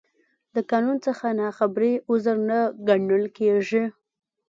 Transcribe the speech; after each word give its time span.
د 0.53 0.55
قانون 0.71 0.97
څخه 1.05 1.25
نا 1.39 1.47
خبري، 1.57 1.93
عذر 2.09 2.37
نه 2.49 2.59
ګڼل 2.87 3.23
کېږي. 3.37 3.83